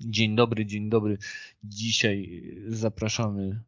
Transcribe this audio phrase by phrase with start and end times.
[0.00, 1.18] Dzień dobry, dzień dobry.
[1.64, 3.60] Dzisiaj zapraszamy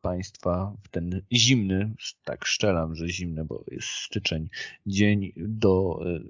[0.00, 4.48] Państwa w ten zimny, tak szczelam, że zimny, bo jest styczeń,
[4.86, 6.20] dzień do e,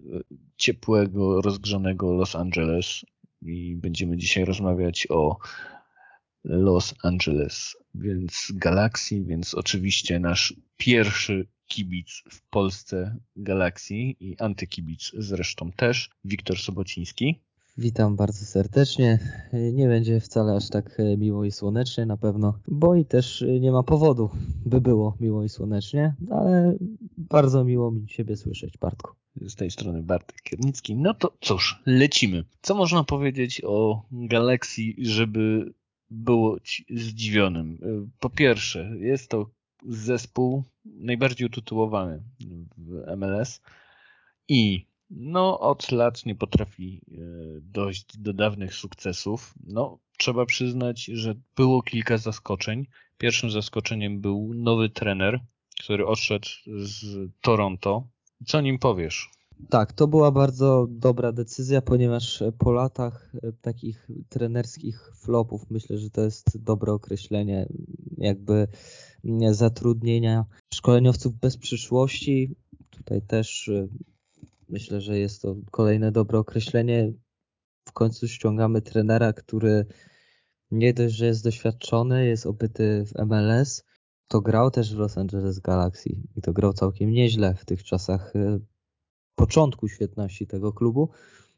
[0.56, 3.04] ciepłego, rozgrzanego Los Angeles
[3.42, 5.38] i będziemy dzisiaj rozmawiać o
[6.44, 15.72] Los Angeles, więc Galaxy, więc oczywiście nasz pierwszy kibic w Polsce Galaxy i antykibic zresztą
[15.72, 17.40] też, Wiktor Sobociński.
[17.80, 19.18] Witam bardzo serdecznie.
[19.72, 23.82] Nie będzie wcale aż tak miło i słonecznie na pewno, bo i też nie ma
[23.82, 24.30] powodu,
[24.66, 26.76] by było miło i słonecznie, ale
[27.18, 29.10] bardzo miło mi Ciebie słyszeć, Bartku.
[29.36, 30.96] Z tej strony Bartek Kiernicki.
[30.96, 32.44] No to cóż, lecimy.
[32.62, 35.72] Co można powiedzieć o Galaxy, żeby
[36.10, 36.56] było
[36.90, 37.78] zdziwionym?
[38.20, 39.50] Po pierwsze, jest to
[39.88, 42.22] zespół najbardziej utytułowany
[42.76, 43.60] w MLS
[44.48, 47.20] i no, od lat nie potrafi e,
[47.60, 49.54] dojść do dawnych sukcesów.
[49.66, 52.86] No, trzeba przyznać, że było kilka zaskoczeń.
[53.18, 55.40] Pierwszym zaskoczeniem był nowy trener,
[55.82, 58.08] który odszedł z Toronto.
[58.46, 59.30] Co nim powiesz?
[59.68, 66.10] Tak, to była bardzo dobra decyzja, ponieważ po latach e, takich trenerskich flopów myślę, że
[66.10, 67.68] to jest dobre określenie
[68.18, 68.68] jakby
[69.50, 72.56] zatrudnienia szkoleniowców bez przyszłości.
[72.90, 73.88] Tutaj też e,
[74.68, 77.12] myślę, że jest to kolejne dobre określenie.
[77.90, 79.86] W końcu ściągamy trenera, który
[80.70, 83.84] nie dość, że jest doświadczony, jest obyty w MLS,
[84.28, 88.36] to grał też w Los Angeles Galaxy i to grał całkiem nieźle w tych czasach
[88.36, 88.58] e,
[89.34, 91.08] początku świetności tego klubu.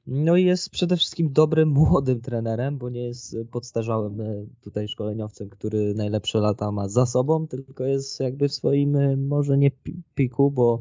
[0.06, 5.50] No i jest przede wszystkim dobrym, młodym trenerem, bo nie jest podstarzałym e, tutaj szkoleniowcem,
[5.50, 9.70] który najlepsze lata ma za sobą, tylko jest jakby w swoim, e, może nie
[10.14, 10.80] piku, bo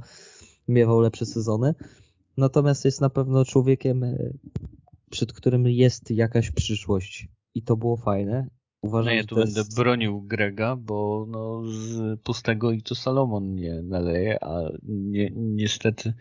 [0.67, 1.75] miewał lepsze sezony.
[2.37, 4.05] Natomiast jest na pewno człowiekiem,
[5.11, 7.27] przed którym jest jakaś przyszłość.
[7.55, 8.47] I to było fajne.
[8.81, 9.75] Uważam, no ja tu będę jest...
[9.75, 16.13] bronił Grega, bo no, z pustego i to Salomon nie naleje, a nie, niestety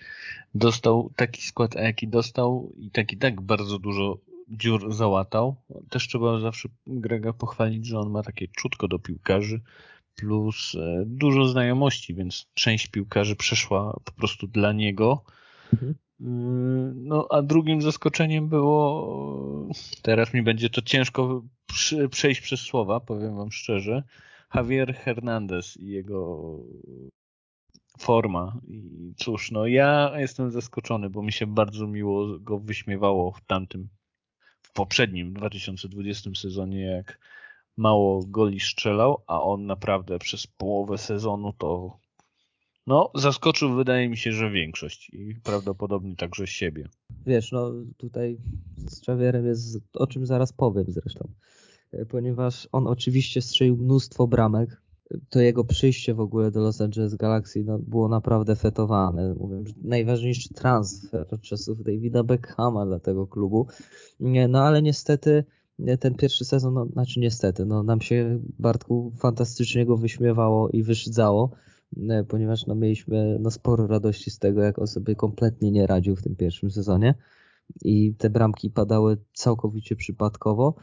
[0.54, 5.56] dostał taki skład, a jaki dostał i tak i tak bardzo dużo dziur załatał.
[5.90, 9.60] Też trzeba zawsze Grega pochwalić, że on ma takie czutko do piłkarzy,
[10.16, 15.24] plus e, dużo znajomości, więc część piłkarzy przeszła po prostu dla niego.
[15.72, 15.94] Mhm.
[16.20, 19.68] Mm, no, a drugim zaskoczeniem było,
[20.02, 21.42] teraz mi będzie to ciężko
[22.10, 24.02] przejść przez słowa, powiem wam szczerze,
[24.54, 26.56] Javier Hernandez i jego
[27.98, 28.60] forma.
[28.68, 33.88] I cóż, no ja jestem zaskoczony, bo mi się bardzo miło go wyśmiewało w tamtym,
[34.62, 37.18] w poprzednim 2020 sezonie, jak
[37.76, 41.98] mało goli strzelał, a on naprawdę przez połowę sezonu to
[42.86, 46.88] no, zaskoczył wydaje mi się, że większość i prawdopodobnie także siebie.
[47.26, 48.38] Wiesz, no tutaj
[48.76, 51.28] z Xavierem jest, o czym zaraz powiem zresztą,
[51.92, 54.82] e, ponieważ on oczywiście strzelił mnóstwo bramek,
[55.28, 59.34] to jego przyjście w ogóle do Los Angeles Galaxy no, było naprawdę fetowane.
[59.34, 63.66] Mówię, najważniejszy transfer od czasów Davida Beckhama dla tego klubu.
[64.48, 65.44] No ale niestety
[66.00, 71.50] ten pierwszy sezon, no, znaczy niestety, no, nam się Bartku fantastycznie go wyśmiewało i wyszydzało.
[72.10, 76.16] E, ponieważ no, mieliśmy no, sporo radości z tego, jak on sobie kompletnie nie radził
[76.16, 77.14] w tym pierwszym sezonie
[77.84, 80.74] i te bramki padały całkowicie przypadkowo.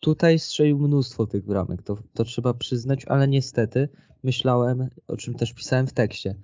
[0.00, 3.88] Tutaj strzelił mnóstwo tych bramek, to, to trzeba przyznać, ale niestety
[4.22, 6.34] myślałem, o czym też pisałem w tekście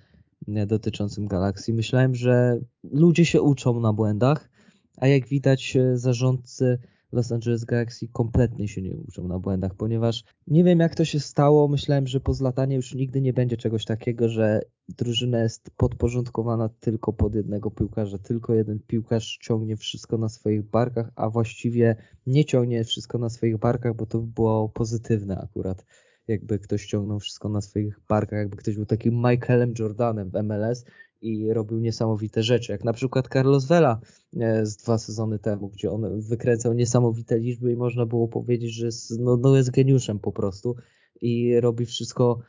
[0.49, 4.51] nie, dotyczącym Galaxii, myślałem, że ludzie się uczą na błędach,
[4.97, 6.79] a jak widać e, zarządcy
[7.13, 11.21] Los Angeles Galaxy kompletnie się nie uczą na błędach, ponieważ nie wiem jak to się
[11.21, 11.69] stało.
[11.69, 17.13] Myślałem, że po zlatanie już nigdy nie będzie czegoś takiego, że drużyna jest podporządkowana tylko
[17.13, 18.19] pod jednego piłkarza.
[18.19, 23.59] Tylko jeden piłkarz ciągnie wszystko na swoich barkach, a właściwie nie ciągnie wszystko na swoich
[23.59, 25.85] barkach, bo to by było pozytywne akurat
[26.29, 30.85] jakby ktoś ciągnął wszystko na swoich barkach, jakby ktoś był takim Michaelem Jordanem w MLS
[31.23, 34.01] i robił niesamowite rzeczy, jak na przykład Carlos Vela
[34.37, 38.89] e, z dwa sezony temu, gdzie on wykręcał niesamowite liczby i można było powiedzieć, że
[39.19, 40.77] no, no jest geniuszem po prostu
[41.21, 42.41] i robi wszystko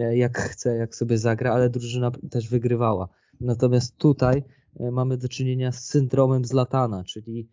[0.00, 3.08] e, jak chce, jak sobie zagra, ale drużyna też wygrywała.
[3.40, 4.42] Natomiast tutaj
[4.80, 7.48] e, mamy do czynienia z syndromem Zlatana, czyli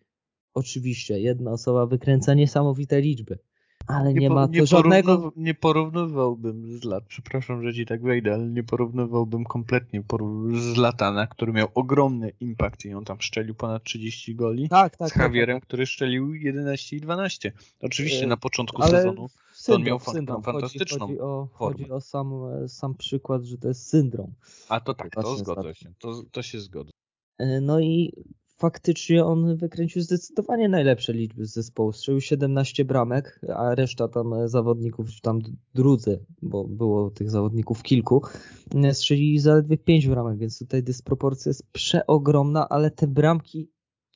[0.54, 3.40] oczywiście jedna osoba wykręca niesamowite liczby,
[3.88, 5.32] ale nie, nie ma nie żadnego...
[5.36, 10.04] Nie porównywałbym z lat, przepraszam, że ci tak wejdę, ale nie porównywałbym kompletnie
[10.54, 15.10] z Latana, który miał ogromny impact i on tam szczelił ponad 30 goli, tak, tak,
[15.10, 15.68] z Javierem, tak, tak.
[15.68, 17.52] który szczelił 11 i 12.
[17.82, 20.44] Oczywiście e, na początku ale sezonu syndrom, on miał syndrom.
[20.44, 21.78] fantastyczną chodzi, chodzi o, formę.
[21.78, 22.32] Chodzi o sam,
[22.68, 24.34] sam przykład, że to jest syndrom.
[24.70, 26.92] A to tak, to zgodza się, to, to się zgodza.
[27.38, 28.14] E, no i
[28.64, 31.92] faktycznie on wykręcił zdecydowanie najlepsze liczby z zespołu.
[31.92, 35.40] Strzelił 17 bramek, a reszta tam zawodników, tam
[35.76, 38.22] drudzy, bo było tych zawodników kilku,
[38.92, 43.72] strzeli zaledwie 5 bramek, więc tutaj dysproporcja jest przeogromna, ale te bramki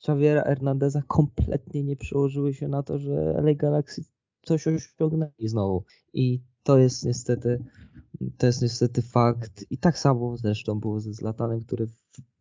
[0.08, 4.04] Javiera Hernandeza kompletnie nie przełożyły się na to, że LA Galaxy
[4.42, 5.84] coś osiągnęli znowu.
[6.12, 7.64] I to jest niestety
[8.38, 9.64] to jest niestety fakt.
[9.70, 11.86] I tak samo zresztą było ze Zlatanem, który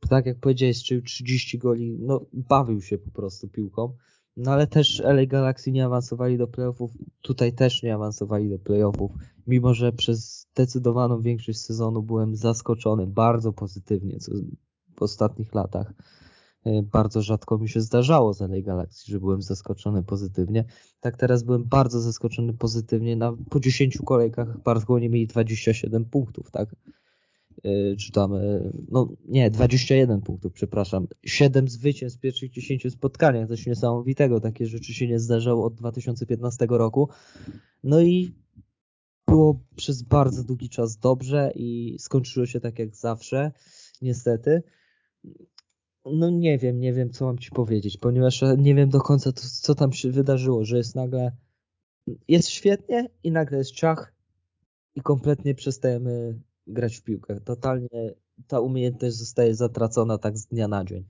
[0.10, 3.94] tak jak powiedziałeś, strzelił 30 goli, no bawił się po prostu piłką.
[4.38, 6.92] No ale też LA Galaxy nie awansowali do playoffów,
[7.22, 9.12] tutaj też nie awansowali do playoffów,
[9.48, 14.32] mimo że przez zdecydowaną większość sezonu byłem zaskoczony bardzo pozytywnie co
[14.96, 15.94] w ostatnich latach.
[16.68, 20.66] E, bardzo rzadko mi się zdarzało z LA Galaxy, że byłem zaskoczony pozytywnie.
[21.00, 23.16] Tak teraz byłem bardzo zaskoczony pozytywnie.
[23.16, 26.76] Na, po 10 kolejkach bardzo oni mieli 27 punktów, tak?
[27.64, 31.08] E, czy tam, e, no nie, 21 punktów, przepraszam.
[31.26, 34.40] 7 zwycięstw w pierwszych 10 spotkaniach, coś niesamowitego.
[34.40, 37.10] Takie rzeczy się nie zdarzało od 2015 roku.
[37.84, 38.32] No i
[39.28, 43.52] było przez bardzo długi czas dobrze i skończyło się tak jak zawsze,
[44.02, 44.64] niestety.
[46.14, 49.42] No nie wiem, nie wiem co mam ci powiedzieć, ponieważ nie wiem do końca to,
[49.62, 51.32] co tam się wydarzyło, że jest nagle
[52.28, 54.14] jest świetnie i nagle jest ciach
[54.96, 57.42] i kompletnie przestajemy grać w piłkę.
[57.42, 58.14] Totalnie
[58.48, 61.06] ta umiejętność zostaje zatracona tak z dnia na dzień.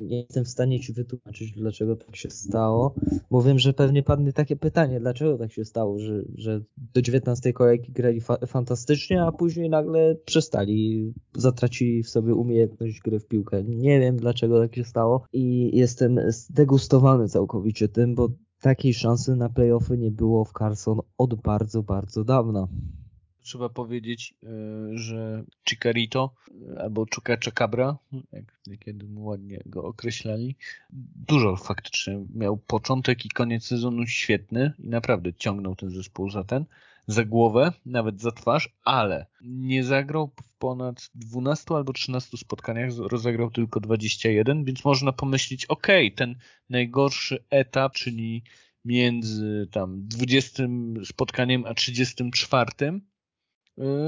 [0.00, 2.94] Nie jestem w stanie ci wytłumaczyć, dlaczego tak się stało,
[3.30, 6.60] bo wiem, że pewnie padnie takie pytanie, dlaczego tak się stało, że, że
[6.94, 13.20] do 19 kolejki grali fa fantastycznie, a później nagle przestali, zatracili w sobie umiejętność gry
[13.20, 13.64] w piłkę.
[13.64, 18.28] Nie wiem, dlaczego tak się stało i jestem zdegustowany całkowicie tym, bo
[18.60, 22.68] takiej szansy na playoffy nie było w Carson od bardzo, bardzo dawna
[23.44, 24.48] trzeba powiedzieć, e,
[24.98, 26.34] że Chicarito
[26.78, 27.96] albo Chukacha Cabra,
[28.32, 30.56] jak niekiedy mu ładnie go określali,
[31.28, 36.64] dużo faktycznie miał początek i koniec sezonu świetny i naprawdę ciągnął ten zespół za ten,
[37.06, 43.50] za głowę, nawet za twarz, ale nie zagrał w ponad 12 albo 13 spotkaniach, rozegrał
[43.50, 45.86] tylko 21, więc można pomyśleć, ok,
[46.16, 46.36] ten
[46.70, 48.42] najgorszy etap, czyli
[48.84, 50.62] między tam 20
[51.04, 53.13] spotkaniem a 34 Y,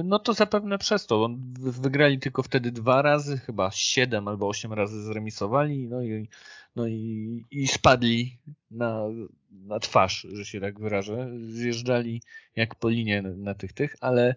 [0.04, 1.28] no to zapewne przez to.
[1.58, 6.28] Wygrali tylko wtedy dwa razy, chyba siedem albo osiem razy zremisowali, no i,
[6.76, 8.38] no i, i spadli
[8.70, 9.02] na,
[9.50, 11.30] na twarz, że się tak wyrażę.
[11.48, 12.22] Zjeżdżali
[12.56, 14.34] jak po linie na, tych tych, ale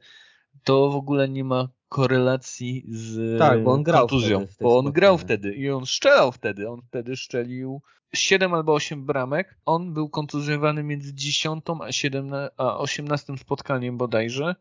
[0.63, 4.91] to w ogóle nie ma korelacji z tak, bo on grał kontuzją, wtedy bo on
[4.91, 6.69] grał wtedy i on strzelał wtedy.
[6.69, 7.81] On wtedy szczelił
[8.13, 9.57] 7 albo 8 bramek.
[9.65, 14.55] On był kontuzjowany między 10 a, 7, a 18 spotkaniem bodajże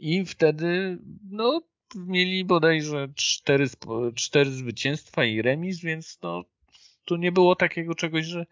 [0.00, 0.98] i wtedy
[1.30, 1.60] no,
[1.94, 3.66] mieli bodajże cztery,
[4.14, 6.44] cztery zwycięstwa i remis, więc no,
[7.04, 8.46] tu nie było takiego czegoś, że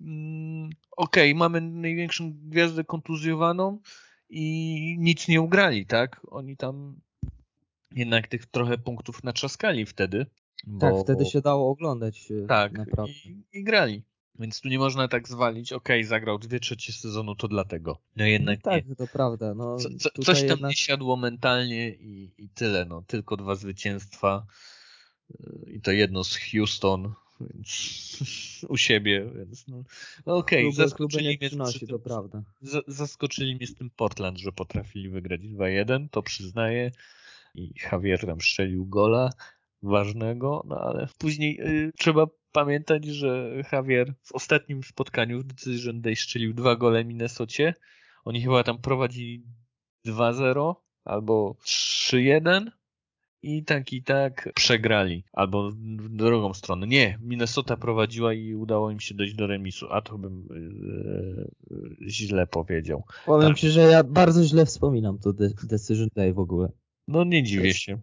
[0.00, 3.78] mm, okej, okay, mamy największą gwiazdę kontuzjowaną
[4.30, 6.20] i nic nie ugrali, tak?
[6.30, 7.00] Oni tam
[7.94, 10.26] jednak tych trochę punktów natrzaskali wtedy.
[10.66, 10.80] Bo...
[10.80, 12.28] Tak, wtedy się dało oglądać.
[12.48, 13.12] Tak, naprawdę.
[13.12, 14.02] I, i grali.
[14.40, 17.98] Więc tu nie można tak zwalić, okej, okay, zagrał dwie trzecie sezonu, to dlatego.
[18.16, 18.96] No jednak no tak, nie.
[18.96, 19.54] to prawda.
[19.54, 20.70] No, co, co, coś tam jednak...
[20.70, 22.84] nie siadło mentalnie i, i tyle.
[22.84, 23.02] No.
[23.06, 24.46] Tylko dwa zwycięstwa
[25.66, 27.66] i to jedno z Houston, więc
[28.68, 29.84] u siebie, więc no,
[30.26, 32.42] no okej, okay, zaskoczyli przynosi, to prawda.
[32.86, 36.90] zaskoczyli mnie z tym Portland, że potrafili wygrać 2-1, to przyznaję
[37.54, 39.30] i Javier tam strzelił gola
[39.82, 46.16] ważnego, no ale później y, trzeba pamiętać, że Javier w ostatnim spotkaniu w Decision Day
[46.16, 47.74] strzelił dwa gole Minnesocie.
[48.24, 49.44] Oni chyba tam prowadzili
[50.06, 52.70] 2-0 albo 3-1
[53.42, 55.24] i tak i tak przegrali.
[55.32, 56.86] Albo w drugą stronę.
[56.86, 60.48] Nie, Minnesota prowadziła i udało im się dojść do remisu, a to bym
[61.70, 63.04] yy, źle powiedział.
[63.26, 63.58] Powiem tak.
[63.58, 65.32] Ci, że ja bardzo źle wspominam to
[65.62, 66.68] Decision Day w ogóle.
[67.08, 68.00] No nie dziwię się.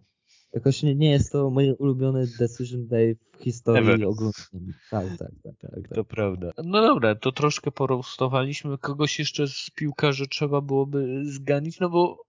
[0.52, 4.72] Jakoś nie, nie jest to mój ulubiony Decision Day w historii oglądania.
[4.90, 5.94] Tak, tak, tak, tak, tak.
[5.94, 6.52] To prawda.
[6.64, 8.78] No dobra, to troszkę porostowaliśmy.
[8.78, 12.22] Kogoś jeszcze z piłkarzy trzeba byłoby zganić, no bo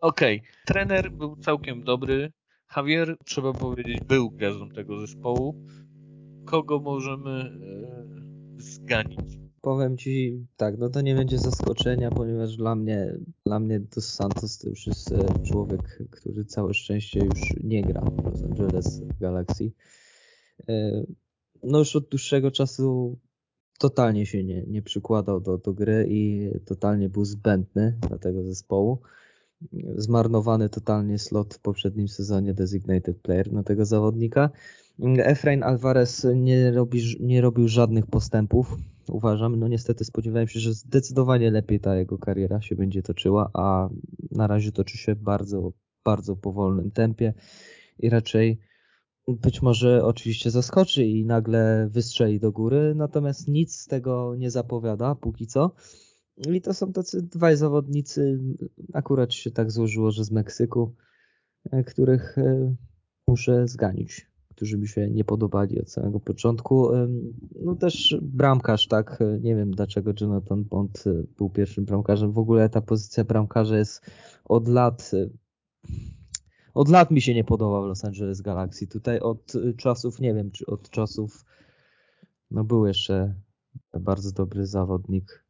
[0.00, 2.32] okej, okay, trener był całkiem dobry.
[2.76, 5.66] Javier, trzeba powiedzieć, był gwiazdą tego zespołu.
[6.44, 9.43] Kogo możemy e, zganić?
[9.64, 13.14] Powiem ci tak, no to nie będzie zaskoczenia, ponieważ dla mnie,
[13.46, 18.00] dla mnie Dos Santos to już jest e, człowiek, który całe szczęście już nie gra
[18.00, 19.72] w Los Angeles Galaxy.
[20.68, 21.04] E,
[21.62, 23.18] no już od dłuższego czasu
[23.78, 28.98] totalnie się nie, nie przykładał do, do gry i totalnie był zbędny dla tego zespołu.
[29.96, 34.50] zmarnowany totalnie slot w poprzednim sezonie designated player na tego zawodnika.
[35.18, 38.76] Efrain Alvarez nie, robi, nie robił żadnych postępów,
[39.08, 39.56] uważam.
[39.56, 43.88] No niestety spodziewałem się, że zdecydowanie lepiej ta jego kariera się będzie toczyła, a
[44.30, 45.72] na razie toczy się bardzo,
[46.04, 47.34] bardzo powolnym tempie
[47.98, 48.60] i raczej
[49.28, 55.14] być może oczywiście zaskoczy i nagle wystrzeli do góry, natomiast nic z tego nie zapowiada
[55.14, 55.74] póki co.
[56.36, 58.38] I to są tacy dwaj zawodnicy,
[58.92, 60.94] akurat się tak złożyło, że z Meksyku,
[61.70, 62.74] e, których e,
[63.28, 66.88] muszę zganić, którzy mi się nie podobali od samego początku.
[67.60, 72.32] No też bramkarz, tak, nie wiem dlaczego Jonathan Bond e, był pierwszym bramkarzem.
[72.32, 74.00] W ogóle ta pozycja bramkarza jest
[74.44, 75.10] od lat
[76.74, 78.86] od lat mi się nie podoba w Los Angeles Galaxy.
[78.86, 81.44] Tutaj od czasów, nie wiem, czy od czasów,
[82.50, 83.34] no był jeszcze
[84.00, 85.43] bardzo dobry zawodnik.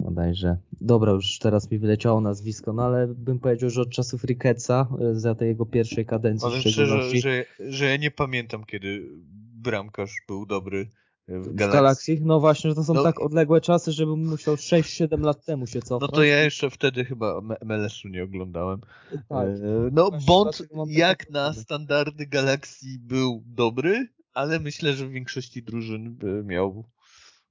[0.00, 0.56] Bodajże.
[0.80, 5.14] Dobra, już teraz mi wyleciało nazwisko, no ale bym powiedział, że od czasów Ricketsa, e,
[5.14, 6.48] za tej jego pierwszej kadencji.
[6.48, 9.08] Ale szczerze, że, że ja nie pamiętam, kiedy
[9.54, 10.88] bramkarz był dobry
[11.28, 12.18] w Galaxii.
[12.22, 15.82] No właśnie, że to są no, tak odległe czasy, żebym musiał 6-7 lat temu się
[15.82, 16.12] cofnąć.
[16.12, 18.80] No to ja jeszcze wtedy chyba MLS-u nie oglądałem.
[19.28, 19.48] Tak.
[19.48, 26.18] E, no Bond jak na standardy Galaxii był dobry, ale myślę, że w większości drużyn
[26.44, 26.84] miał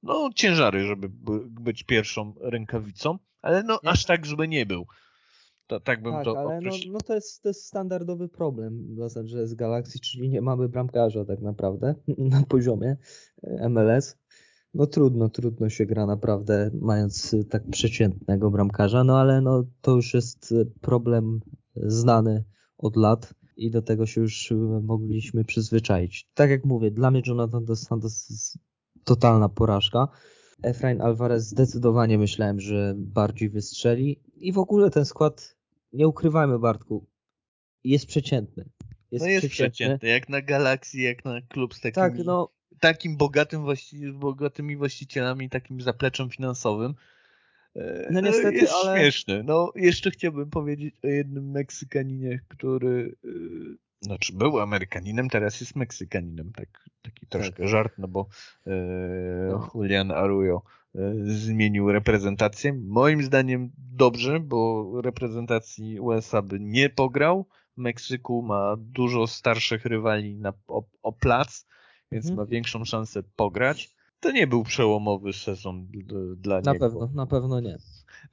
[0.05, 1.09] no ciężary, żeby
[1.61, 4.85] być pierwszą rękawicą, ale no aż tak, żeby nie był.
[5.67, 8.97] To, tak bym tak, to ale no, no, to, jest, to jest standardowy problem w
[8.97, 12.97] Los Angeles Galaxy, czyli nie mamy bramkarza tak naprawdę na poziomie
[13.43, 14.17] e, MLS.
[14.73, 20.13] No trudno, trudno się gra naprawdę mając tak przeciętnego bramkarza, no ale no to już
[20.13, 21.39] jest problem
[21.75, 22.43] znany
[22.77, 26.29] od lat i do tego się już mogliśmy przyzwyczaić.
[26.33, 28.57] Tak jak mówię, dla mnie Jonathan Dos Santos
[29.05, 30.07] totalna porażka.
[30.63, 35.55] Efrain Alvarez zdecydowanie myślałem, że bardziej wystrzeli i w ogóle ten skład,
[35.93, 37.07] nie ukrywajmy Bartku,
[37.83, 38.69] jest przeciętny.
[39.11, 39.71] Jest no jest przeciętny.
[39.71, 44.77] przeciętny, jak na Galaxii, jak na klub z takimi, tak, no, takim bogatym właści bogatymi
[44.77, 46.95] właścicielami, takim zapleczem finansowym.
[47.75, 48.99] E, no niestety, jest ale...
[48.99, 49.43] śmieszny.
[49.43, 56.51] No jeszcze chciałbym powiedzieć o jednym Meksykaninie, który y, znaczy był Amerykaninem, teraz jest Meksykaninem.
[56.51, 57.67] Tak, taki troszkę tak.
[57.67, 58.27] żart, no bo
[58.67, 58.71] e,
[59.51, 59.69] no.
[59.75, 60.61] Julian Arroyo
[60.95, 62.73] e, zmienił reprezentację.
[62.73, 67.47] Moim zdaniem dobrze, bo reprezentacji USA by nie pograł.
[67.77, 71.67] Meksyku ma dużo starszych rywali na, o, o plac,
[72.11, 72.37] więc mhm.
[72.37, 73.95] ma większą szansę pograć.
[74.19, 75.87] To nie był przełomowy sezon
[76.37, 76.85] dla na niego.
[76.85, 77.77] Na pewno, na pewno nie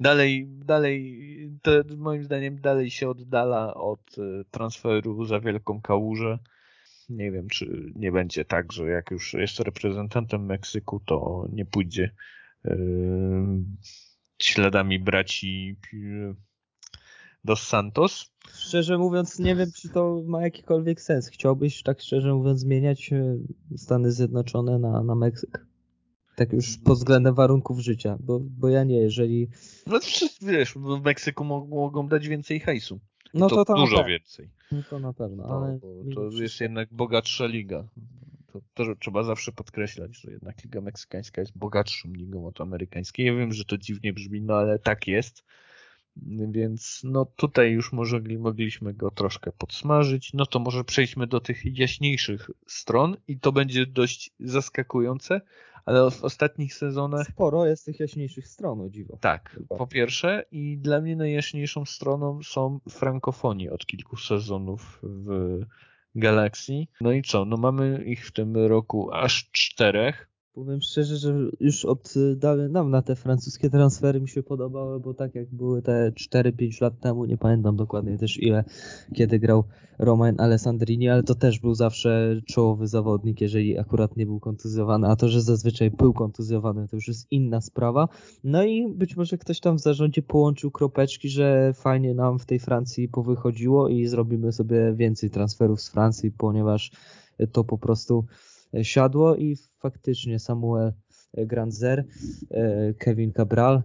[0.01, 6.39] dalej, dalej, to moim zdaniem dalej się oddala od e, transferu za wielką kałużę.
[7.09, 12.11] Nie wiem, czy nie będzie tak, że jak już jest reprezentantem Meksyku, to nie pójdzie
[12.65, 12.75] yy,
[14.43, 15.77] śladami braci
[17.45, 18.33] Dos Santos.
[18.55, 21.29] Szczerze mówiąc, nie wiem, czy to ma jakikolwiek sens.
[21.29, 23.11] Chciałbyś, tak szczerze mówiąc, zmieniać
[23.77, 25.67] Stany Zjednoczone na, na Meksyk?
[26.43, 29.49] Tak już pod względem warunków życia, bo, bo ja nie, jeżeli...
[29.87, 30.01] No
[30.43, 33.01] wiesz, w Meksyku mogą dać więcej hajsu.
[33.35, 34.51] No to, to, to dużo więcej.
[34.73, 35.81] No to na pewno, ale...
[36.15, 37.85] To, to jest jednak bogatsza liga.
[38.53, 43.27] To, to trzeba zawsze podkreślać, że jednak Liga Meksykańska jest bogatszą ligą od amerykańskiej.
[43.27, 45.45] Ja wiem, że to dziwnie brzmi, no ale tak jest.
[46.51, 50.33] Więc no tutaj już może mogliśmy go troszkę podsmażyć.
[50.35, 55.41] No to może przejdźmy do tych jaśniejszych stron i to będzie dość zaskakujące,
[55.85, 57.27] ale w ostatnich sezonach...
[57.27, 59.19] Sporo jest tych jaśniejszych stron, o dziwo.
[59.21, 59.77] Tak, Chyba.
[59.77, 65.59] po pierwsze i dla mnie najjaśniejszą stroną są frankofonii od kilku sezonów w
[66.15, 66.89] Galaxii.
[67.01, 70.32] No i co, no mamy ich w tym roku aż czterech.
[70.55, 72.15] Powiem szczerze, że już od
[72.71, 77.25] dawna te francuskie transfery mi się podobały, bo tak jak były te 4-5 lat temu,
[77.25, 78.65] nie pamiętam dokładnie też ile,
[79.15, 79.65] kiedy grał
[79.99, 85.17] Romain Alessandrini, ale to też był zawsze czołowy zawodnik, jeżeli akurat nie był kontuzjowany, a
[85.17, 88.09] to, że zazwyczaj był kontuzjowany, to już jest inna sprawa.
[88.45, 92.59] No i być może ktoś tam w zarządzie połączył kropeczki, że fajnie nam w tej
[92.59, 96.91] Francji powychodziło i zrobimy sobie więcej transferów z Francji, ponieważ
[97.53, 98.25] to po prostu
[98.83, 100.93] siadło i faktycznie Samuel
[101.35, 102.05] Grandzer,
[102.51, 103.83] e, Kevin Cabral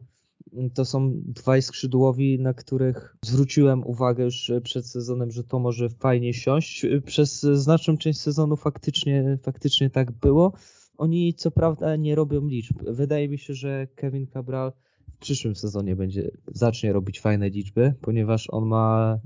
[0.73, 6.33] to są dwaj skrzydłowi, na których zwróciłem uwagę już przed sezonem, że to może fajnie
[6.33, 6.85] siąść.
[7.05, 10.53] Przez znaczną część sezonu faktycznie, faktycznie tak było.
[10.97, 12.75] Oni co prawda nie robią liczb.
[12.87, 14.73] Wydaje mi się, że Kevin Cabral
[15.13, 19.19] w przyszłym sezonie będzie zacznie robić fajne liczby, ponieważ on ma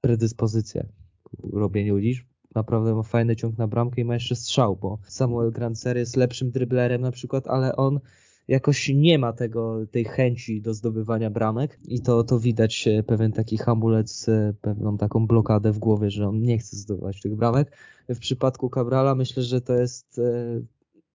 [0.00, 0.88] predyspozycję
[1.22, 5.52] ku robieniu liczb naprawdę ma fajny ciąg na bramkę i ma jeszcze strzał, bo Samuel
[5.52, 8.00] Grancer jest lepszym dryblerem na przykład, ale on
[8.48, 13.32] jakoś nie ma tego, tej chęci do zdobywania bramek i to, to widać e, pewien
[13.32, 17.76] taki hamulec, e, pewną taką blokadę w głowie, że on nie chce zdobywać tych bramek.
[18.08, 20.60] W przypadku Cabrala myślę, że to jest e,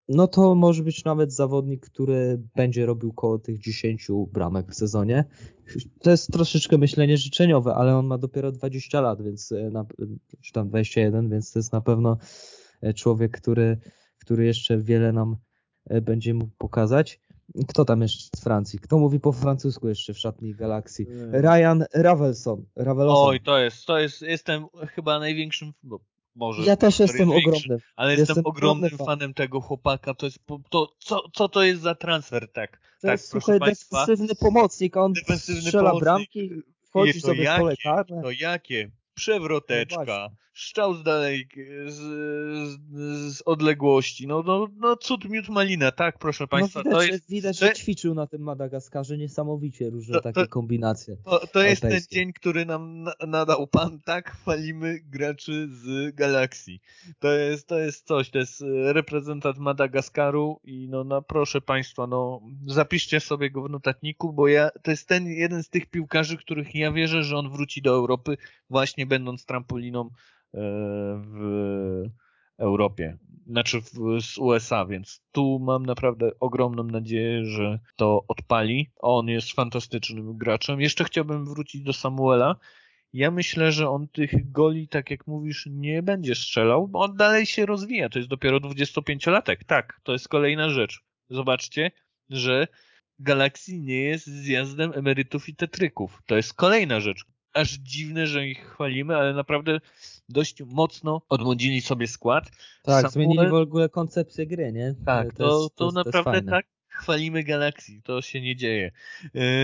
[0.08, 5.24] no to może być nawet zawodnik, który będzie robił koło tych 10 bramek w sezonie.
[6.00, 9.86] To jest troszeczkę myślenie życzeniowe, ale on ma dopiero 20 lat, więc na,
[10.40, 12.16] czy tam 21, więc to jest na pewno
[12.94, 13.78] człowiek, który,
[14.18, 15.36] który jeszcze wiele nam
[16.02, 17.20] będzie mógł pokazać.
[17.68, 18.78] Kto tam jeszcze z Francji?
[18.78, 21.06] Kto mówi po francusku jeszcze w szatni Galaxii?
[21.32, 22.64] Ryan Ravelson.
[22.76, 23.16] Ravelson.
[23.28, 26.00] Oj, to jest, to jest, jestem chyba największym, bo
[26.34, 26.62] może.
[26.62, 27.78] Ja też jestem ogromnym.
[27.96, 29.06] Ale jestem, jestem ogromnym fan.
[29.06, 30.14] fanem tego chłopaka.
[30.14, 30.38] To jest,
[30.70, 32.70] to, co, co to jest za transfer, tak?
[32.70, 36.04] To tak, jest, słuchaj, defensywny pomocnik, on defensywny strzela pomocnik.
[36.04, 36.50] bramki,
[36.88, 38.22] wchodzi sobie jakie, w pole karne.
[38.22, 38.90] To jakie?
[39.14, 41.48] Przewroteczka, szczał dalej
[41.86, 42.78] z, z,
[43.34, 44.26] z, odległości.
[44.26, 46.82] No, no, no cud miód malina, tak, proszę no Państwa.
[46.84, 51.16] No widać, to jest, widać że ćwiczył na tym Madagaskarze niesamowicie różne to, takie kombinacje.
[51.24, 56.80] To, to jest ten dzień, który nam nadał Pan, tak chwalimy graczy z Galaxii.
[57.18, 62.40] To jest, to jest coś, to jest reprezentant Madagaskaru i no, no proszę Państwa, no
[62.66, 66.74] zapiszcie sobie go w notatniku, bo ja, to jest ten jeden z tych piłkarzy, których
[66.74, 68.36] ja wierzę, że on wróci do Europy
[68.70, 70.10] właśnie będąc trampoliną e,
[71.24, 72.04] w
[72.58, 73.90] Europie, znaczy w,
[74.20, 78.90] z USA, więc tu mam naprawdę ogromną nadzieję, że to odpali.
[78.96, 80.80] On jest fantastycznym graczem.
[80.80, 82.56] Jeszcze chciałbym wrócić do Samuela.
[83.12, 87.46] Ja myślę, że on tych goli, tak jak mówisz, nie będzie strzelał, bo on dalej
[87.46, 88.08] się rozwija.
[88.08, 89.56] To jest dopiero 25-latek.
[89.66, 91.04] Tak, to jest kolejna rzecz.
[91.30, 91.90] Zobaczcie,
[92.30, 92.68] że
[93.18, 96.22] Galaxy nie jest zjazdem emerytów i tetryków.
[96.26, 99.80] To jest kolejna rzecz, aż dziwne, że ich chwalimy, ale naprawdę
[100.28, 102.50] dość mocno odmłodzili sobie skład.
[102.82, 103.10] Tak, Samuel...
[103.10, 104.94] zmienili w ogóle koncepcję gry, nie?
[105.06, 108.92] Tak, to, to, jest, to, to naprawdę tak chwalimy Galaxii, to się nie dzieje.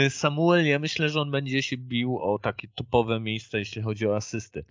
[0.07, 4.07] Y, Samuel, ja myślę, że on będzie się bił o takie topowe miejsca, jeśli chodzi
[4.07, 4.64] o asysty.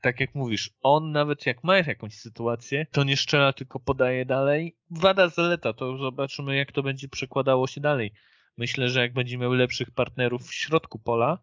[0.00, 4.76] Tak jak mówisz, on nawet jak ma jakąś sytuację, to nie szczela, tylko podaje dalej.
[4.90, 8.12] Wada zaleta, to zobaczymy, jak to będzie przekładało się dalej.
[8.56, 11.38] Myślę, że jak będzie miał lepszych partnerów w środku pola,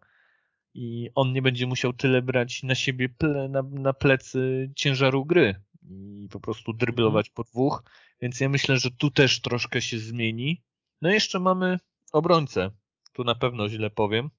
[0.74, 5.54] i on nie będzie musiał tyle brać na siebie ple, na, na plecy ciężaru gry
[5.90, 7.34] i po prostu dryblować mhm.
[7.34, 7.82] po dwóch,
[8.20, 10.62] więc ja myślę, że tu też troszkę się zmieni.
[11.02, 11.78] No i jeszcze mamy
[12.12, 12.70] obrońcę.
[13.12, 14.30] Tu na pewno źle powiem.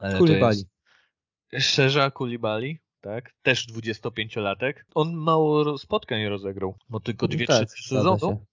[0.00, 0.64] Ale Kulibali.
[1.58, 3.34] Szerza Kulibali, tak?
[3.42, 4.74] Też 25-latek.
[4.94, 8.44] On mało spotkań rozegrał, bo tylko dwie, tak, trzy sezonu.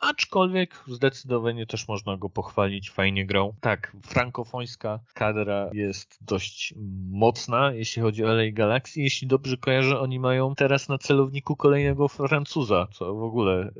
[0.00, 3.54] Aczkolwiek zdecydowanie też można go pochwalić, fajnie grał.
[3.60, 6.74] Tak, frankofońska kadra jest dość
[7.10, 9.00] mocna, jeśli chodzi o LA Galaxy.
[9.00, 13.70] Jeśli dobrze kojarzę, oni mają teraz na celowniku kolejnego Francuza, co w ogóle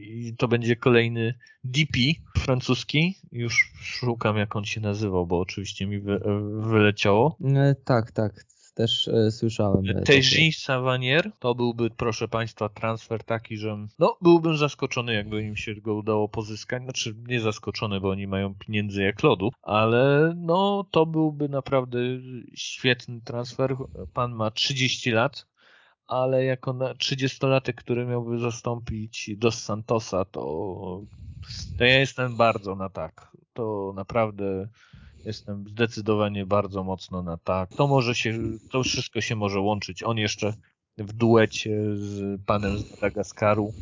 [0.00, 1.98] i to będzie kolejny DP
[2.38, 3.18] francuski.
[3.32, 6.20] Już szukam jak on się nazywał, bo oczywiście mi wy,
[6.60, 7.36] wyleciało.
[7.56, 8.44] E, tak, tak
[8.78, 9.84] też e, słyszałem.
[9.88, 15.56] E, Teji Savanier to byłby, proszę Państwa, transfer taki, że no, byłbym zaskoczony, jakby im
[15.56, 16.82] się go udało pozyskać.
[16.82, 21.98] Znaczy, nie zaskoczony, bo oni mają pieniędzy jak lodu, ale no, to byłby naprawdę
[22.54, 23.76] świetny transfer.
[24.14, 25.46] Pan ma 30 lat,
[26.06, 30.40] ale jako 30-latek, który miałby zastąpić Dos Santosa, to,
[31.78, 33.36] to ja jestem bardzo na tak.
[33.52, 34.68] To naprawdę
[35.24, 37.70] Jestem zdecydowanie bardzo mocno na tak.
[37.74, 38.38] To może się,
[38.70, 40.02] to wszystko się może łączyć.
[40.02, 40.54] On jeszcze
[40.98, 43.72] w duecie z panem z Madagaskaru.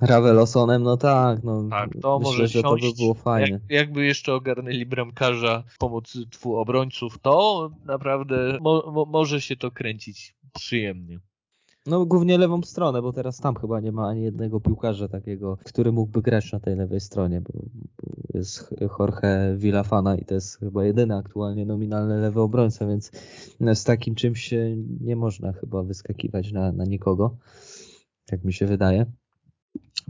[0.00, 1.68] Ravelosonem, no tak, no.
[1.70, 3.50] Tak, to myślę, może że to by było fajnie.
[3.50, 9.70] Jak, jakby jeszcze ogarnęli bramkarza pomocy dwóch obrońców, to naprawdę mo, mo, może się to
[9.70, 11.18] kręcić przyjemnie.
[11.86, 15.92] No głównie lewą stronę, bo teraz tam chyba nie ma ani jednego piłkarza takiego, który
[15.92, 17.52] mógłby grać na tej lewej stronie, bo,
[18.02, 23.10] bo jest Jorge Villafana i to jest chyba jedyny aktualnie nominalny lewy obrońca, więc
[23.74, 24.54] z takim czymś
[25.00, 27.36] nie można chyba wyskakiwać na, na nikogo,
[28.32, 29.06] jak mi się wydaje.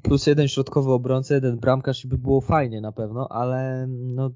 [0.03, 4.31] Plus jeden środkowy obrońca, jeden bramkarz i by było fajnie na pewno, ale no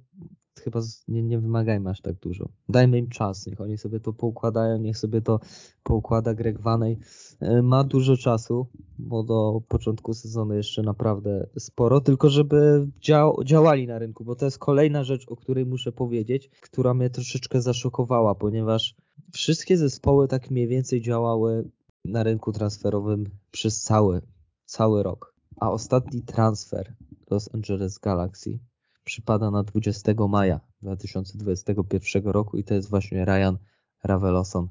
[0.59, 2.49] chyba nie, nie wymagajmy aż tak dużo.
[2.69, 5.41] Dajmy im czas, niech oni sobie to poukładają, niech sobie to
[5.83, 6.99] poukłada Greg Vanej.
[7.41, 8.67] E, ma dużo czasu,
[8.99, 14.45] bo do początku sezonu jeszcze naprawdę sporo, tylko żeby dział, działali na rynku, bo to
[14.45, 18.95] jest kolejna rzecz, o której muszę powiedzieć, która mnie troszeczkę zaszokowała, ponieważ
[19.33, 21.71] wszystkie zespoły tak mniej więcej działały
[22.05, 24.23] na rynku transferowym przez cały,
[24.65, 25.35] cały rok.
[25.61, 26.95] A ostatni transfer
[27.31, 28.59] Los Angeles Galaxy
[29.05, 33.59] przypada na 20 maja 2021 roku i to jest właśnie Ryan
[34.05, 34.69] Raveloson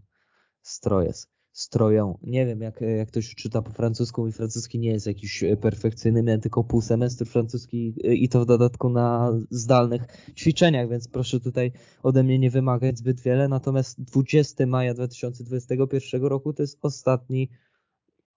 [0.61, 1.36] z Trojes.
[1.57, 2.17] Stroją.
[2.23, 6.41] Nie wiem, jak, jak ktoś czyta po francusku, mój francuski nie jest jakiś perfekcyjny, miałem
[6.41, 10.01] tylko pół semestru francuski i to w dodatku na zdalnych
[10.35, 11.71] ćwiczeniach, więc proszę tutaj
[12.03, 13.47] ode mnie nie wymagać zbyt wiele.
[13.47, 17.49] Natomiast 20 maja 2021 roku to jest ostatni,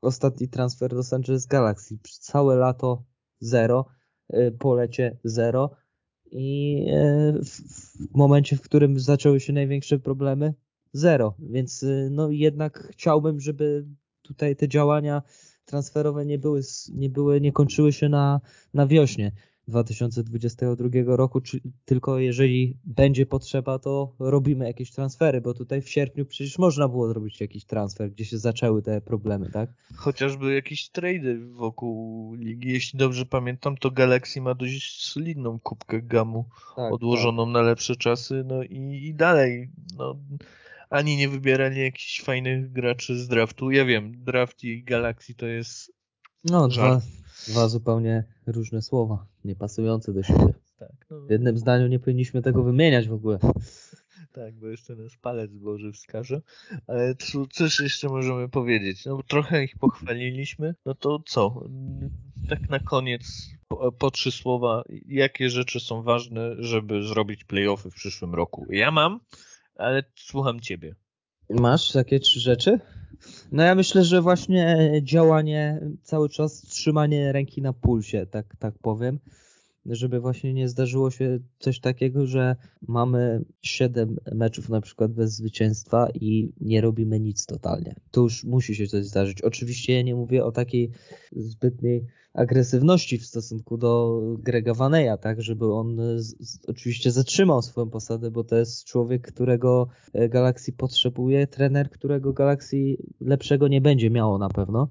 [0.01, 1.99] ostatni transfer do Angeles Galaxy.
[2.21, 3.05] Całe lato
[3.41, 3.85] zero,
[4.59, 5.71] polecie zero
[6.33, 6.87] i
[7.43, 10.55] w momencie, w którym zaczęły się największe problemy,
[10.93, 11.35] zero.
[11.39, 13.87] Więc y, no jednak chciałbym, żeby
[14.23, 15.23] tutaj te działania
[15.65, 16.61] transferowe nie były,
[16.95, 18.41] nie były, nie kończyły się na,
[18.75, 19.33] na wiośnie
[19.69, 26.27] 2022 roku, czy, tylko jeżeli będzie potrzeba, to robimy jakieś transfery, bo tutaj w sierpniu
[26.27, 29.71] przecież można było zrobić jakiś transfer, gdzie się zaczęły te problemy, tak?
[29.97, 32.73] Chociażby jakieś trady wokół ligi.
[32.73, 36.45] Jeśli dobrze pamiętam, to Galaxy ma dość solidną kubkę gamu
[36.77, 37.53] tak, odłożoną tak.
[37.53, 40.17] na lepsze czasy, no i, i dalej, no
[40.91, 43.71] ani nie wybierali jakichś fajnych graczy z draftu.
[43.71, 45.93] Ja wiem, draft i Galaxy to jest.
[46.45, 47.01] No, dwa,
[47.49, 50.55] dwa zupełnie różne słowa, niepasujące do siebie.
[50.79, 51.21] Tak, no.
[51.21, 53.39] W jednym zdaniu nie powinniśmy tego wymieniać w ogóle.
[54.33, 56.43] Tak, bo jeszcze nas palec Boży wskaże.
[56.87, 57.15] Ale
[57.51, 59.05] cóż jeszcze możemy powiedzieć?
[59.07, 61.65] No trochę ich pochwaliliśmy, no to co?
[62.49, 64.85] Tak na koniec po, po, trzy słowa.
[65.07, 68.67] Jakie rzeczy są ważne, żeby zrobić playoffy w przyszłym roku?
[68.71, 69.21] Ja mam
[69.81, 70.95] ale słucham ciebie.
[71.51, 72.81] Masz takie trzy rzeczy?
[73.53, 79.19] No ja myślę, że właśnie działanie, cały czas trzymanie ręki na pulsie, tak, tak powiem
[79.87, 82.57] żeby właśnie nie zdarzyło się coś takiego, że
[82.89, 87.95] mamy 7 meczów na przykład bez zwycięstwa i nie robimy nic totalnie.
[88.11, 89.43] To już musi się coś zdarzyć.
[89.43, 90.91] Oczywiście ja nie mówię o takiej
[91.33, 97.91] zbytniej agresywności w stosunku do Grega Vaneya, tak, żeby on z, z, oczywiście zatrzymał swoją
[97.91, 102.77] posadę, bo to jest człowiek, którego e, Galaxy potrzebuje, trener, którego Galaxy
[103.21, 104.89] lepszego nie będzie miało na pewno.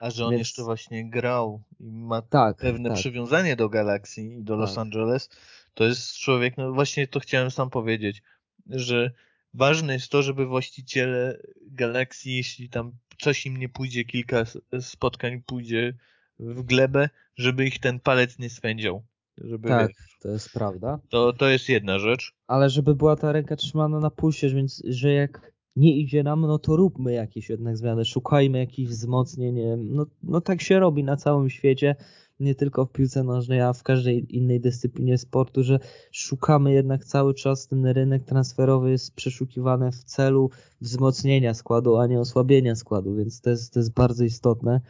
[0.00, 0.40] A że on Więc...
[0.40, 2.98] jeszcze właśnie grał i ma tak, pewne tak.
[2.98, 4.82] przywiązanie do Galaxy i do Los tak.
[4.82, 5.28] Angeles,
[5.74, 8.22] to jest człowiek, no właśnie to chciałem sam powiedzieć,
[8.66, 9.10] że
[9.54, 14.44] ważne jest to, żeby właściciele Galaxy, jeśli tam coś im nie pójdzie, kilka
[14.80, 15.94] spotkań pójdzie
[16.38, 19.02] w glebę, żeby ich ten palec nie swędział.
[19.38, 20.98] Żeby, tak, to jest prawda.
[21.08, 22.32] To, to jest jedna rzecz.
[22.46, 26.58] Ale żeby była ta ręka trzymana na pulsie, więc że jak nie idzie nam, no
[26.58, 29.58] to róbmy jakieś jednak zmiany, szukajmy jakichś wzmocnień.
[29.76, 31.96] No, no tak się robi na całym świecie,
[32.40, 35.78] nie tylko w piłce nożnej, a w każdej innej dyscyplinie sportu, że
[36.12, 42.20] szukamy jednak cały czas, ten rynek transferowy jest przeszukiwany w celu wzmocnienia składu, a nie
[42.20, 44.80] osłabienia składu, więc to jest, to jest bardzo istotne.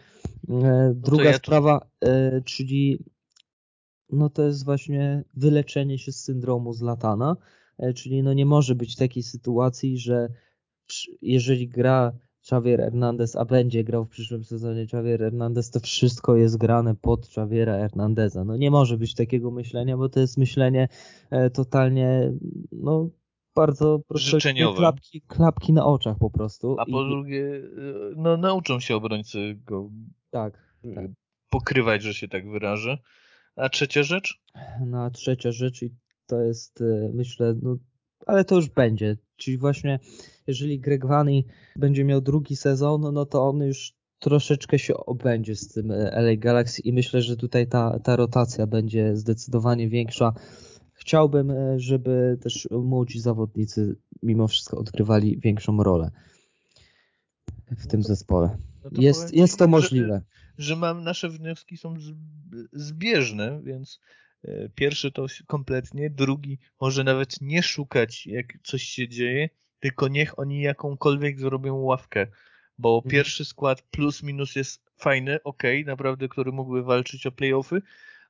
[0.48, 2.08] E, druga no ja sprawa, to...
[2.08, 3.04] E, czyli
[4.12, 7.36] no to jest właśnie wyleczenie się z syndromu Zlatana,
[7.78, 10.28] e, czyli no nie może być takiej sytuacji, że
[11.22, 16.56] jeżeli gra Xavier Hernandez, a będzie grał w przyszłym sezonie Xavier Hernandez, to wszystko jest
[16.56, 18.44] grane pod Xaviera Hernandeza.
[18.44, 20.88] No nie może być takiego myślenia, bo to jest myślenie
[21.30, 22.32] e, totalnie,
[22.72, 23.10] no
[23.54, 24.78] bardzo życzeniowe.
[24.78, 26.76] Klapki, klapki na oczach po prostu.
[26.78, 27.08] A po I...
[27.08, 27.62] drugie, e,
[28.16, 29.90] no nauczą się obrońcy go
[30.30, 31.10] tak, tak.
[31.50, 32.98] pokrywać, że się tak wyrażę.
[33.56, 34.40] A trzecia rzecz?
[34.86, 35.94] No a trzecia rzecz i
[36.26, 37.76] to jest, e, myślę, no,
[38.26, 39.16] ale to już będzie.
[39.40, 39.98] Czyli właśnie
[40.46, 41.42] jeżeli Greg Vanny
[41.76, 46.36] będzie miał drugi sezon, no to on już troszeczkę się obędzie z tym e, LA
[46.36, 50.32] Galaxy i myślę, że tutaj ta, ta rotacja będzie zdecydowanie większa.
[50.92, 56.10] Chciałbym, e, żeby też młodzi zawodnicy mimo wszystko odgrywali większą rolę
[57.70, 58.58] w tym zespole.
[58.84, 60.22] No to jest, jest to możliwe.
[60.58, 61.94] Że, że mam, nasze wnioski są
[62.72, 64.00] zbieżne, więc
[64.74, 69.48] pierwszy to kompletnie, drugi może nawet nie szukać, jak coś się dzieje,
[69.80, 72.26] tylko niech oni jakąkolwiek zrobią ławkę,
[72.78, 73.10] bo mhm.
[73.10, 77.82] pierwszy skład plus minus jest fajny, ok, naprawdę, który mógłby walczyć o playoffy,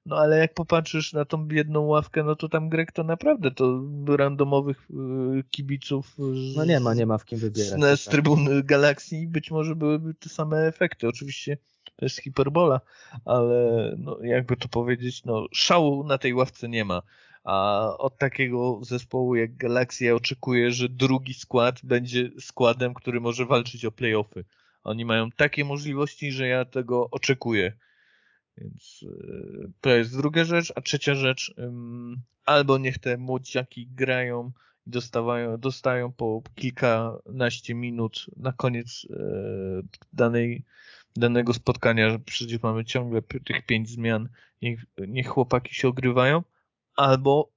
[0.06, 3.82] no ale jak popatrzysz na tą jedną ławkę, no to tam Grek to naprawdę to
[4.08, 7.80] randomowych y, kibiców z, no nie ma, nie ma w kim wybierać.
[7.80, 8.12] Z, z tak.
[8.12, 11.08] trybun Galaxii być może byłyby te same efekty.
[11.08, 11.58] Oczywiście
[12.00, 12.80] to jest hiperbola,
[13.24, 17.02] ale no, jakby to powiedzieć, no szału na tej ławce nie ma.
[17.44, 23.84] A od takiego zespołu jak Galaxia oczekuję, że drugi skład będzie składem, który może walczyć
[23.84, 24.44] o playoffy.
[24.84, 27.72] Oni mają takie możliwości, że ja tego oczekuję.
[28.56, 30.72] Więc e, to jest druga rzecz.
[30.76, 31.54] A trzecia rzecz,
[32.44, 34.52] albo niech te młodziaki grają
[34.86, 39.16] i dostawają, dostają po kilkanaście minut na koniec e,
[40.12, 40.64] danej,
[41.16, 44.28] danego spotkania, że przecież mamy ciągle tych pięć zmian,
[44.62, 46.42] niech, niech chłopaki się ogrywają,
[46.96, 47.52] albo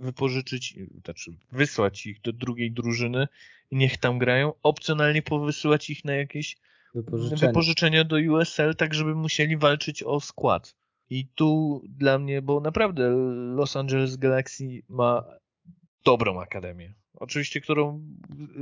[0.00, 3.28] wypożyczyć, znaczy wysłać ich do drugiej drużyny
[3.70, 6.56] i niech tam grają, opcjonalnie powysyłać ich na jakieś
[6.94, 10.74] wypożyczenia, wypożyczenia do USL, tak żeby musieli walczyć o skład.
[11.10, 13.10] I tu dla mnie, bo naprawdę
[13.56, 15.24] Los Angeles Galaxy ma
[16.04, 16.94] dobrą akademię.
[17.14, 18.02] Oczywiście, którą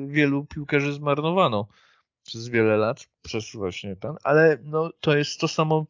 [0.09, 1.69] wielu piłkarzy zmarnowano
[2.29, 5.87] przez wiele lat, przez właśnie ten, ale no, to jest to samo,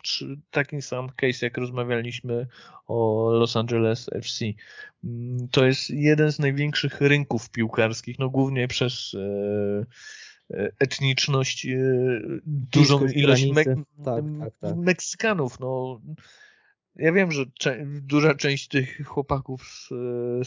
[0.50, 2.46] taki sam case, jak rozmawialiśmy
[2.86, 4.44] o Los Angeles FC.
[5.04, 11.78] Mm, to jest jeden z największych rynków piłkarskich, no głównie przez e, e etniczność, e,
[12.46, 13.74] dużą ilość me tak,
[14.04, 14.76] tak, tak.
[14.76, 16.00] Meksykanów, no
[16.96, 19.88] ja wiem, że cze duża część tych chłopaków z,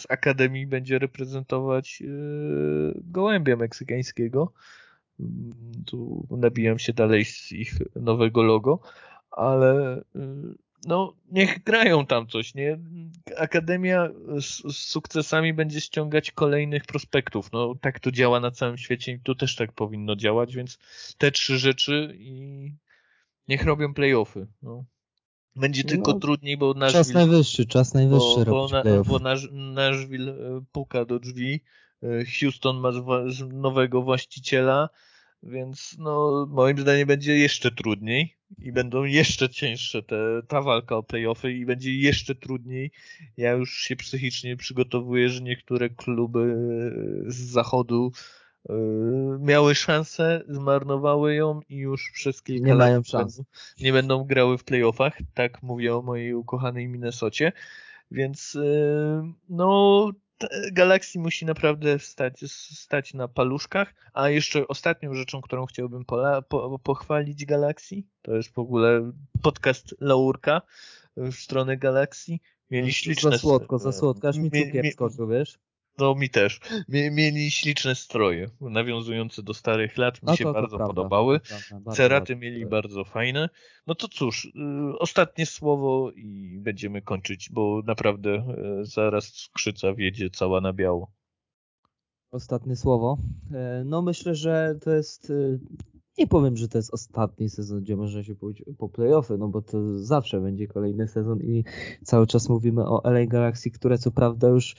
[0.02, 4.54] z Akademii będzie reprezentować yy, gołębia meksykańskiego.
[5.22, 8.80] Mm, tu nabijam się dalej z ich nowego logo,
[9.32, 10.56] ale yy,
[10.86, 12.80] no niech grają tam coś, nie?
[13.38, 17.52] Akademia z, z, sukcesami będzie ściągać kolejnych prospektów.
[17.52, 20.80] No tak to działa na całym świecie i tu też tak powinno działać, więc
[21.18, 22.72] te trzy rzeczy i
[23.48, 24.48] niech robią playoffy.
[24.62, 24.86] No.
[25.56, 27.04] Będzie tylko no, trudniej, bo Nashville...
[27.04, 29.20] Czas najwyższy, czas najwyższy bo, bo, na, bo
[29.52, 31.62] Nashville e, puka do drzwi,
[32.04, 32.08] e,
[32.40, 32.92] Houston ma
[33.54, 34.90] nowego właściciela,
[35.44, 41.04] więc no moim zdaniem będzie jeszcze trudniej i będą jeszcze cięższe te, ta walka o
[41.04, 42.92] playoffy i będzie jeszcze trudniej.
[43.38, 46.56] Ja już się psychicznie przygotowuję, że niektóre kluby
[47.28, 48.12] z zachodu
[48.70, 53.42] Yy, miały szansę, zmarnowały ją i już przez kilka nie lat mają szans.
[53.80, 55.18] nie będą grały w playoffach.
[55.34, 57.52] Tak mówię o mojej ukochanej Minnesocie.
[58.12, 60.12] Więc yy, no
[60.72, 63.94] Galaxy musi naprawdę stać, stać na paluszkach.
[64.14, 69.96] A jeszcze ostatnią rzeczą, którą chciałbym pola, po, pochwalić Galaxy, to jest w ogóle podcast
[70.00, 70.62] Laurka
[71.18, 72.38] w stronę Galaxy.
[72.72, 73.32] Mieli śliczne...
[73.32, 75.60] Za słodko, za słodko, aż mi cukier skoczył, wiesz?
[76.02, 76.60] No mi też.
[76.90, 80.24] Mieli śliczne stroje, nawiązujące do starych lat.
[80.24, 81.40] Mi no się to, bardzo to podobały.
[81.70, 83.50] Prawda, Ceraty mieli bardzo fajne.
[83.88, 90.30] No to cóż, y, ostatnie słowo i będziemy kończyć, bo naprawdę y, zaraz skrzyca wiedzie
[90.30, 91.12] cała na biało.
[92.32, 93.18] Ostatnie słowo.
[93.52, 95.60] E, no myślę, że to jest y,
[96.18, 99.62] nie powiem, że to jest ostatni sezon, gdzie można się pójść po playoffy, no bo
[99.62, 101.64] to zawsze będzie kolejny sezon i
[102.04, 104.76] cały czas mówimy o LA Galaxy, które co prawda już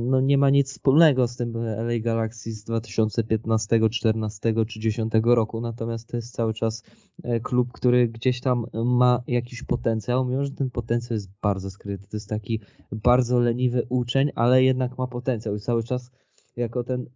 [0.00, 5.60] no nie ma nic wspólnego z tym LA Galaxy z 2015, 14 czy 10 roku,
[5.60, 6.82] natomiast to jest cały czas
[7.22, 12.08] e, klub, który gdzieś tam ma jakiś potencjał, mimo że ten potencjał jest bardzo skryty.
[12.08, 12.60] To jest taki
[12.92, 16.10] bardzo leniwy uczeń, ale jednak ma potencjał i cały czas
[16.56, 17.06] jako ten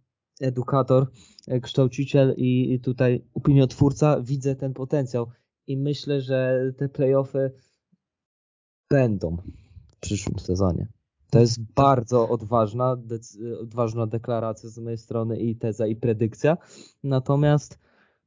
[0.41, 1.07] edukator,
[1.47, 5.27] e, kształciciel i tutaj opiniotwórca widzę ten potencjał
[5.67, 7.51] i myślę, że te playoffy
[8.89, 9.37] będą
[9.87, 10.87] w przyszłym sezonie.
[11.33, 12.97] To jest bardzo odważna,
[13.61, 16.57] odważna deklaracja z mojej strony i teza i predykcja.
[17.03, 17.79] Natomiast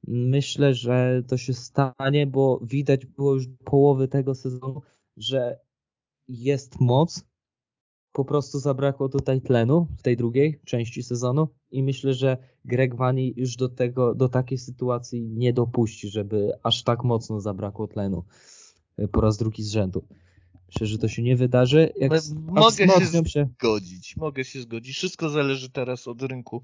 [0.06, 4.82] myślę, że to się stanie, bo widać było już połowy tego sezonu,
[5.16, 5.60] że
[6.28, 7.24] jest moc.
[8.12, 13.34] Po prostu zabrakło tutaj tlenu w tej drugiej części sezonu i myślę, że Greg Vani
[13.36, 18.24] już do tego, do takiej sytuacji nie dopuści, żeby aż tak mocno zabrakło tlenu
[19.12, 20.04] po raz drugi z rzędu.
[20.66, 21.92] Myślę, że to się nie wydarzy.
[21.96, 24.96] Jak mogę się, się zgodzić, mogę się zgodzić.
[24.96, 26.62] Wszystko zależy teraz od rynku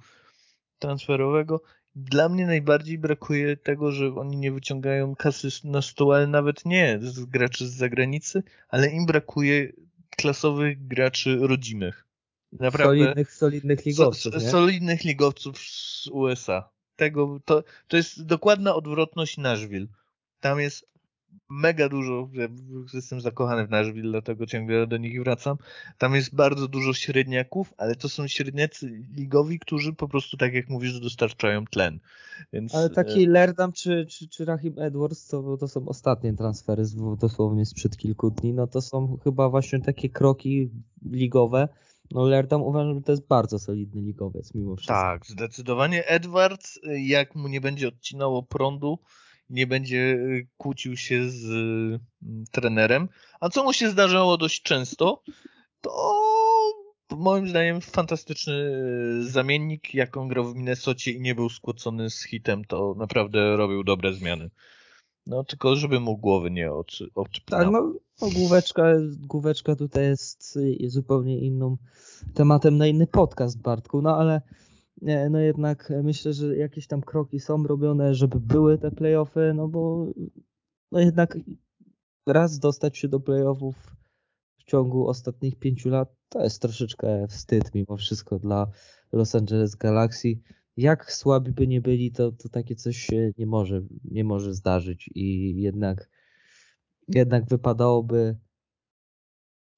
[0.78, 1.62] transferowego.
[1.94, 6.98] Dla mnie najbardziej brakuje tego, że oni nie wyciągają kasy na stół, ale nawet nie
[7.02, 9.72] z graczy z zagranicy, ale im brakuje
[10.10, 12.06] klasowych graczy rodzimych.
[12.52, 14.34] Naprawdę solidnych, solidnych ligowców.
[14.34, 16.68] So, solidnych ligowców z USA.
[16.96, 19.86] Tego, to, to jest dokładna odwrotność Nashville.
[20.40, 20.91] Tam jest
[21.48, 22.28] mega dużo,
[22.94, 25.56] jestem zakochany w Nashville, dlatego ciągle do nich wracam.
[25.98, 30.68] Tam jest bardzo dużo średniaków, ale to są średniacy ligowi, którzy po prostu, tak jak
[30.68, 32.00] mówisz, dostarczają tlen.
[32.52, 32.74] Więc...
[32.74, 36.82] Ale taki e, Lerdam czy, czy, czy Rahim Edwards, to, to są ostatnie transfery,
[37.20, 40.70] dosłownie sprzed kilku dni, no to są chyba właśnie takie kroki
[41.10, 41.68] ligowe,
[42.10, 44.94] no Lerdam uważam, że to jest bardzo solidny ligowiec mimo wszystko.
[44.94, 46.06] Tak, zdecydowanie.
[46.06, 48.98] Edwards, jak mu nie będzie odcinało prądu,
[49.52, 52.00] nie będzie y, kłócił się z y,
[52.50, 53.08] trenerem.
[53.40, 55.22] A co mu się zdarzało dość często,
[55.80, 56.22] to
[57.10, 62.22] moim zdaniem fantastyczny y, zamiennik, jak on grał w Minnesocie i nie był skłócony z
[62.22, 64.50] hitem, to naprawdę robił dobre zmiany.
[65.26, 67.08] No tylko żeby mu głowy nie oczy,
[67.46, 68.82] Tak, no, no główeczka,
[69.20, 71.76] główeczka tutaj jest zupełnie inną
[72.34, 74.42] tematem na inny podcast, Bartku, no ale
[75.30, 80.12] no jednak myślę, że jakieś tam kroki są robione, żeby były te playoffy, no bo
[80.92, 81.38] no jednak
[82.26, 83.96] raz dostać się do playoffów
[84.58, 88.70] w ciągu ostatnich pięciu lat, to jest troszeczkę wstyd mimo wszystko dla
[89.12, 90.28] Los Angeles Galaxy.
[90.76, 95.10] Jak słabi by nie byli, to, to takie coś się nie może, nie może zdarzyć
[95.14, 96.08] i jednak,
[97.08, 98.36] jednak wypadałoby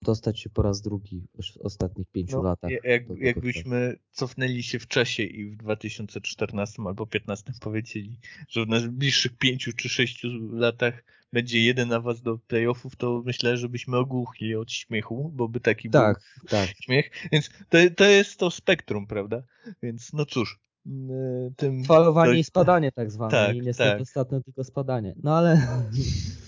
[0.04, 2.70] dostać się po raz drugi w ostatnich pięciu no, latach.
[2.84, 9.38] Jak, jakbyśmy cofnęli się w czasie i w 2014 albo 2015 powiedzieli, że w najbliższych
[9.38, 14.72] pięciu czy sześciu latach będzie jeden awans do playoffów, to myślę, że byśmy ogłuchli od
[14.72, 16.68] śmiechu, bo by taki tak, był tak.
[16.80, 17.10] śmiech.
[17.32, 19.42] Więc to, to jest to spektrum, prawda?
[19.82, 20.60] Więc no cóż.
[21.56, 22.38] Tym Falowanie to...
[22.38, 23.30] i spadanie tak zwane.
[23.30, 24.00] Tak, I niestety tak.
[24.00, 25.14] ostatnio tylko spadanie.
[25.22, 25.60] No ale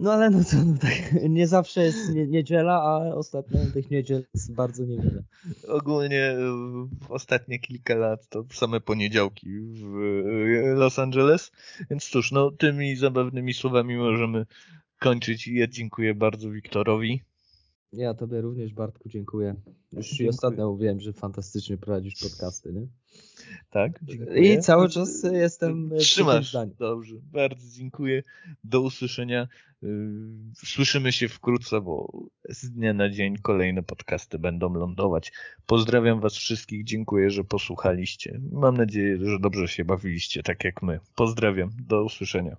[0.00, 4.24] No ale no co, no tak, nie zawsze jest nie, niedziela, a ostatnio tych niedziel
[4.34, 5.22] jest bardzo niewiele.
[5.68, 6.34] Ogólnie
[7.00, 9.94] w ostatnie kilka lat to same poniedziałki w
[10.74, 11.52] Los Angeles,
[11.90, 14.46] więc cóż, no tymi zabawnymi słowami możemy
[14.98, 15.48] kończyć.
[15.48, 17.22] Ja dziękuję bardzo Wiktorowi.
[17.92, 19.54] Ja tobie również Bartku dziękuję.
[19.92, 22.86] Już ci ostatnio mówiłem, że fantastycznie prowadzisz podcasty, nie?
[23.70, 24.54] Tak, dziękuję.
[24.54, 26.56] I cały czas jestem Trzymasz.
[26.78, 28.22] Dobrze, bardzo dziękuję.
[28.64, 29.48] Do usłyszenia.
[29.82, 29.86] Y,
[30.64, 32.12] słyszymy się wkrótce, bo
[32.48, 35.32] z dnia na dzień kolejne podcasty będą lądować.
[35.66, 38.40] Pozdrawiam was wszystkich, dziękuję, że posłuchaliście.
[38.52, 41.00] Mam nadzieję, że dobrze się bawiliście, tak jak my.
[41.14, 42.56] Pozdrawiam, do usłyszenia.